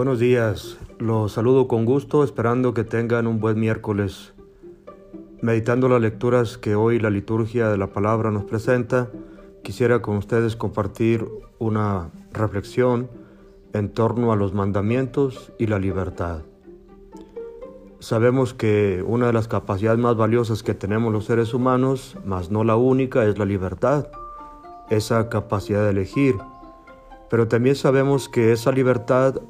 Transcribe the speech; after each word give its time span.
Buenos 0.00 0.18
días, 0.18 0.78
los 0.98 1.32
saludo 1.32 1.68
con 1.68 1.84
gusto 1.84 2.24
esperando 2.24 2.72
que 2.72 2.84
tengan 2.84 3.26
un 3.26 3.38
buen 3.38 3.60
miércoles. 3.60 4.32
Meditando 5.42 5.90
las 5.90 6.00
lecturas 6.00 6.56
que 6.56 6.74
hoy 6.74 6.98
la 6.98 7.10
liturgia 7.10 7.68
de 7.68 7.76
la 7.76 7.88
palabra 7.88 8.30
nos 8.30 8.44
presenta, 8.44 9.10
quisiera 9.62 10.00
con 10.00 10.16
ustedes 10.16 10.56
compartir 10.56 11.28
una 11.58 12.08
reflexión 12.32 13.10
en 13.74 13.90
torno 13.90 14.32
a 14.32 14.36
los 14.36 14.54
mandamientos 14.54 15.52
y 15.58 15.66
la 15.66 15.78
libertad. 15.78 16.44
Sabemos 17.98 18.54
que 18.54 19.04
una 19.06 19.26
de 19.26 19.34
las 19.34 19.48
capacidades 19.48 19.98
más 20.00 20.16
valiosas 20.16 20.62
que 20.62 20.72
tenemos 20.72 21.12
los 21.12 21.26
seres 21.26 21.52
humanos, 21.52 22.16
más 22.24 22.50
no 22.50 22.64
la 22.64 22.76
única, 22.76 23.26
es 23.26 23.36
la 23.36 23.44
libertad, 23.44 24.08
esa 24.88 25.28
capacidad 25.28 25.84
de 25.84 25.90
elegir. 25.90 26.36
Pero 27.28 27.48
también 27.48 27.76
sabemos 27.76 28.30
que 28.30 28.52
esa 28.52 28.72
libertad 28.72 29.42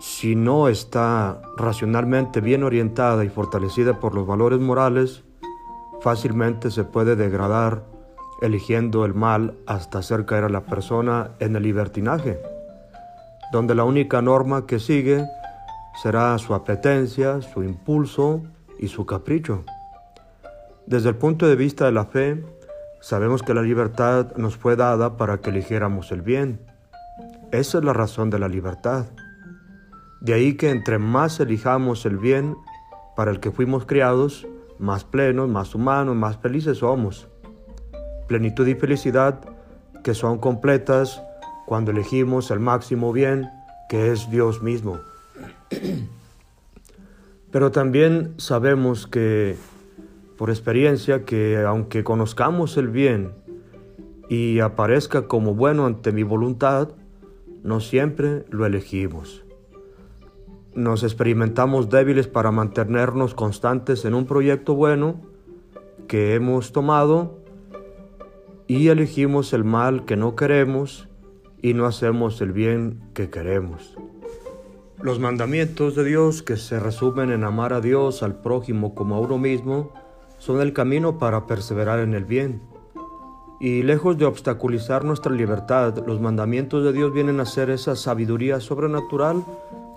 si 0.00 0.34
no 0.34 0.68
está 0.68 1.42
racionalmente 1.58 2.40
bien 2.40 2.64
orientada 2.64 3.22
y 3.22 3.28
fortalecida 3.28 4.00
por 4.00 4.14
los 4.14 4.26
valores 4.26 4.58
morales, 4.58 5.24
fácilmente 6.00 6.70
se 6.70 6.84
puede 6.84 7.16
degradar 7.16 7.84
eligiendo 8.40 9.04
el 9.04 9.12
mal 9.12 9.58
hasta 9.66 9.98
hacer 9.98 10.24
caer 10.24 10.44
a 10.44 10.48
la 10.48 10.62
persona 10.62 11.32
en 11.38 11.54
el 11.54 11.64
libertinaje, 11.64 12.40
donde 13.52 13.74
la 13.74 13.84
única 13.84 14.22
norma 14.22 14.66
que 14.66 14.78
sigue 14.78 15.26
será 16.02 16.38
su 16.38 16.54
apetencia, 16.54 17.42
su 17.42 17.62
impulso 17.62 18.42
y 18.78 18.88
su 18.88 19.04
capricho. 19.04 19.64
Desde 20.86 21.10
el 21.10 21.16
punto 21.16 21.46
de 21.46 21.56
vista 21.56 21.84
de 21.84 21.92
la 21.92 22.06
fe, 22.06 22.42
sabemos 23.02 23.42
que 23.42 23.52
la 23.52 23.60
libertad 23.60 24.34
nos 24.36 24.56
fue 24.56 24.76
dada 24.76 25.18
para 25.18 25.42
que 25.42 25.50
eligiéramos 25.50 26.10
el 26.10 26.22
bien. 26.22 26.58
Esa 27.52 27.78
es 27.78 27.84
la 27.84 27.92
razón 27.92 28.30
de 28.30 28.38
la 28.38 28.48
libertad. 28.48 29.04
De 30.20 30.34
ahí 30.34 30.54
que 30.54 30.68
entre 30.68 30.98
más 30.98 31.40
elijamos 31.40 32.04
el 32.04 32.18
bien 32.18 32.56
para 33.16 33.30
el 33.30 33.40
que 33.40 33.50
fuimos 33.50 33.86
criados, 33.86 34.46
más 34.78 35.02
plenos, 35.04 35.48
más 35.48 35.74
humanos, 35.74 36.14
más 36.14 36.36
felices 36.36 36.78
somos. 36.78 37.26
Plenitud 38.28 38.66
y 38.66 38.74
felicidad 38.74 39.40
que 40.04 40.12
son 40.12 40.38
completas 40.38 41.22
cuando 41.66 41.90
elegimos 41.90 42.50
el 42.50 42.60
máximo 42.60 43.12
bien, 43.12 43.48
que 43.88 44.12
es 44.12 44.30
Dios 44.30 44.62
mismo. 44.62 45.00
Pero 47.50 47.70
también 47.70 48.34
sabemos 48.36 49.06
que, 49.06 49.56
por 50.36 50.50
experiencia, 50.50 51.24
que 51.24 51.56
aunque 51.66 52.04
conozcamos 52.04 52.76
el 52.76 52.88
bien 52.88 53.32
y 54.28 54.60
aparezca 54.60 55.26
como 55.26 55.54
bueno 55.54 55.86
ante 55.86 56.12
mi 56.12 56.24
voluntad, 56.24 56.90
no 57.62 57.80
siempre 57.80 58.44
lo 58.50 58.66
elegimos 58.66 59.44
nos 60.74 61.02
experimentamos 61.02 61.88
débiles 61.90 62.28
para 62.28 62.50
mantenernos 62.50 63.34
constantes 63.34 64.04
en 64.04 64.14
un 64.14 64.26
proyecto 64.26 64.74
bueno 64.74 65.20
que 66.06 66.34
hemos 66.34 66.72
tomado 66.72 67.38
y 68.66 68.88
elegimos 68.88 69.52
el 69.52 69.64
mal 69.64 70.04
que 70.04 70.16
no 70.16 70.36
queremos 70.36 71.08
y 71.60 71.74
no 71.74 71.86
hacemos 71.86 72.40
el 72.40 72.52
bien 72.52 73.00
que 73.14 73.30
queremos. 73.30 73.96
Los 75.02 75.18
mandamientos 75.18 75.96
de 75.96 76.04
Dios 76.04 76.42
que 76.42 76.56
se 76.56 76.78
resumen 76.78 77.30
en 77.30 77.44
amar 77.44 77.72
a 77.72 77.80
Dios, 77.80 78.22
al 78.22 78.40
prójimo 78.40 78.94
como 78.94 79.16
a 79.16 79.20
uno 79.20 79.38
mismo, 79.38 79.92
son 80.38 80.60
el 80.60 80.72
camino 80.72 81.18
para 81.18 81.46
perseverar 81.46 82.00
en 82.00 82.14
el 82.14 82.24
bien. 82.24 82.62
Y 83.60 83.82
lejos 83.82 84.18
de 84.18 84.24
obstaculizar 84.24 85.04
nuestra 85.04 85.32
libertad, 85.32 86.06
los 86.06 86.20
mandamientos 86.20 86.84
de 86.84 86.92
Dios 86.92 87.12
vienen 87.12 87.40
a 87.40 87.46
ser 87.46 87.70
esa 87.70 87.96
sabiduría 87.96 88.60
sobrenatural 88.60 89.44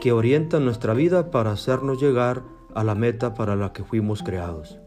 que 0.00 0.12
orientan 0.12 0.64
nuestra 0.64 0.94
vida 0.94 1.30
para 1.30 1.52
hacernos 1.52 2.00
llegar 2.00 2.42
a 2.74 2.84
la 2.84 2.94
meta 2.94 3.34
para 3.34 3.56
la 3.56 3.72
que 3.72 3.82
fuimos 3.82 4.22
creados. 4.22 4.78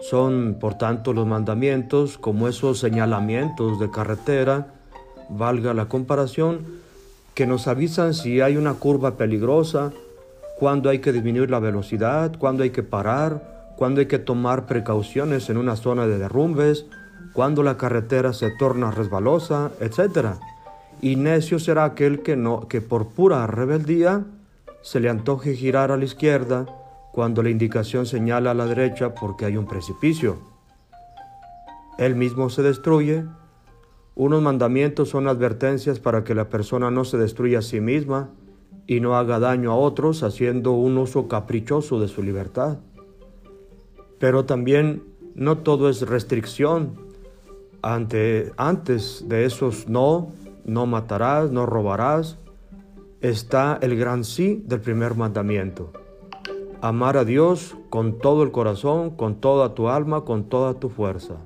Son, 0.00 0.56
por 0.60 0.74
tanto, 0.74 1.12
los 1.12 1.26
mandamientos 1.26 2.18
como 2.18 2.48
esos 2.48 2.78
señalamientos 2.78 3.78
de 3.78 3.90
carretera, 3.90 4.74
valga 5.28 5.74
la 5.74 5.86
comparación, 5.86 6.80
que 7.34 7.46
nos 7.46 7.68
avisan 7.68 8.14
si 8.14 8.40
hay 8.40 8.56
una 8.56 8.74
curva 8.74 9.16
peligrosa, 9.16 9.92
cuándo 10.58 10.90
hay 10.90 10.98
que 10.98 11.12
disminuir 11.12 11.50
la 11.50 11.60
velocidad, 11.60 12.32
cuándo 12.38 12.62
hay 12.62 12.70
que 12.70 12.82
parar, 12.82 13.72
cuándo 13.76 14.00
hay 14.00 14.06
que 14.06 14.18
tomar 14.18 14.66
precauciones 14.66 15.48
en 15.48 15.56
una 15.56 15.76
zona 15.76 16.06
de 16.06 16.18
derrumbes, 16.18 16.86
cuándo 17.32 17.62
la 17.62 17.76
carretera 17.76 18.32
se 18.32 18.50
torna 18.58 18.90
resbalosa, 18.90 19.70
etc 19.80 20.36
y 21.02 21.16
necio 21.16 21.58
será 21.58 21.84
aquel 21.84 22.22
que, 22.22 22.36
no, 22.36 22.68
que 22.68 22.80
por 22.80 23.08
pura 23.08 23.46
rebeldía 23.46 24.24
se 24.82 25.00
le 25.00 25.08
antoje 25.08 25.54
girar 25.54 25.90
a 25.90 25.96
la 25.96 26.04
izquierda 26.04 26.66
cuando 27.12 27.42
la 27.42 27.50
indicación 27.50 28.06
señala 28.06 28.52
a 28.52 28.54
la 28.54 28.66
derecha 28.66 29.14
porque 29.14 29.44
hay 29.44 29.56
un 29.56 29.66
precipicio. 29.66 30.38
Él 31.98 32.14
mismo 32.14 32.48
se 32.50 32.62
destruye. 32.62 33.24
Unos 34.14 34.42
mandamientos 34.42 35.10
son 35.10 35.28
advertencias 35.28 36.00
para 36.00 36.24
que 36.24 36.34
la 36.34 36.48
persona 36.48 36.90
no 36.90 37.04
se 37.04 37.18
destruya 37.18 37.58
a 37.58 37.62
sí 37.62 37.80
misma 37.80 38.30
y 38.86 39.00
no 39.00 39.16
haga 39.16 39.38
daño 39.38 39.72
a 39.72 39.76
otros 39.76 40.22
haciendo 40.22 40.72
un 40.72 40.98
uso 40.98 41.28
caprichoso 41.28 42.00
de 42.00 42.08
su 42.08 42.22
libertad. 42.22 42.78
Pero 44.18 44.44
también 44.44 45.02
no 45.34 45.58
todo 45.58 45.88
es 45.88 46.02
restricción. 46.02 47.08
Ante, 47.82 48.52
antes 48.56 49.24
de 49.26 49.46
esos 49.46 49.88
no, 49.88 50.32
no 50.64 50.86
matarás, 50.86 51.50
no 51.50 51.66
robarás, 51.66 52.38
está 53.20 53.78
el 53.82 53.96
gran 53.96 54.24
sí 54.24 54.62
del 54.66 54.80
primer 54.80 55.14
mandamiento. 55.14 55.92
Amar 56.80 57.16
a 57.16 57.24
Dios 57.24 57.76
con 57.90 58.18
todo 58.18 58.42
el 58.42 58.52
corazón, 58.52 59.10
con 59.10 59.36
toda 59.36 59.74
tu 59.74 59.88
alma, 59.88 60.22
con 60.22 60.44
toda 60.44 60.74
tu 60.74 60.88
fuerza. 60.88 61.36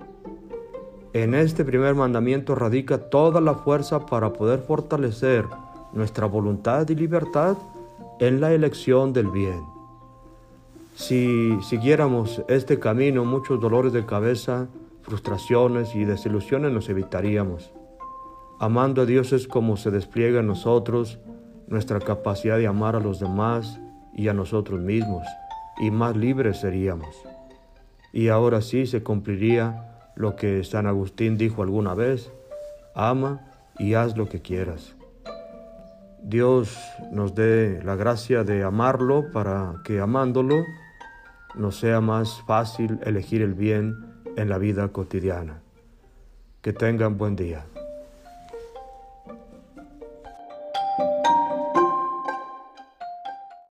En 1.13 1.35
este 1.35 1.65
primer 1.65 1.95
mandamiento 1.95 2.55
radica 2.55 2.99
toda 2.99 3.41
la 3.41 3.55
fuerza 3.55 4.07
para 4.07 4.33
poder 4.33 4.61
fortalecer 4.61 5.45
nuestra 5.93 6.27
voluntad 6.27 6.89
y 6.89 6.95
libertad 6.95 7.57
en 8.21 8.41
la 8.41 8.53
elección 8.53 9.13
del 9.13 9.29
bien. 9.29 9.63
Si 10.95 11.59
siguiéramos 11.63 12.43
este 12.49 12.79
camino, 12.79 13.25
muchos 13.25 13.61
dolores 13.61 13.93
de 13.93 14.07
cabeza, 14.07 14.69
frustraciones 15.03 15.95
y 15.97 16.05
desilusiones 16.05 16.71
nos 16.71 16.89
evitaríamos. 16.89 17.74
Amando 18.61 19.03
a 19.03 19.07
Dios 19.07 19.33
es 19.33 19.49
como 19.49 19.77
se 19.77 19.91
despliega 19.91 20.41
en 20.41 20.47
nosotros 20.47 21.19
nuestra 21.67 21.99
capacidad 21.99 22.57
de 22.57 22.67
amar 22.67 22.95
a 22.95 23.01
los 23.01 23.19
demás 23.19 23.81
y 24.15 24.29
a 24.29 24.35
nosotros 24.35 24.81
mismos, 24.81 25.27
y 25.81 25.91
más 25.91 26.17
libres 26.17 26.61
seríamos. 26.61 27.17
Y 28.13 28.29
ahora 28.29 28.61
sí 28.63 28.87
se 28.87 29.03
cumpliría 29.03 30.13
lo 30.15 30.37
que 30.37 30.63
San 30.63 30.87
Agustín 30.87 31.37
dijo 31.37 31.63
alguna 31.63 31.95
vez, 31.95 32.31
ama 32.95 33.41
y 33.79 33.95
haz 33.95 34.17
lo 34.17 34.29
que 34.29 34.41
quieras. 34.41 34.95
Dios 36.23 36.79
nos 37.11 37.35
dé 37.35 37.83
la 37.85 37.97
gracia 37.97 38.45
de 38.45 38.63
amarlo 38.63 39.31
para 39.33 39.83
que 39.85 40.01
amándolo 40.01 40.65
nos 41.55 41.77
sea 41.79 42.01
más 42.01 42.41
fácil 42.47 42.99
elegir 43.05 43.43
el 43.43 43.55
bien 43.55 43.95
en 44.37 44.49
la 44.49 44.59
vida 44.59 44.89
cotidiana. 44.89 45.61
Que 46.63 46.73
tengan 46.73 47.19
buen 47.19 47.37
día. 47.37 47.67